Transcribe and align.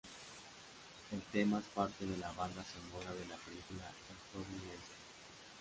El 1.11 1.21
tema 1.31 1.59
es 1.59 1.65
parte 1.65 2.07
de 2.07 2.17
la 2.17 2.31
banda 2.31 2.63
sonora 2.65 3.13
de 3.13 3.27
la 3.27 3.35
película 3.35 3.85
"El 4.09 4.31
joven 4.33 4.59
Einstein". 4.63 4.99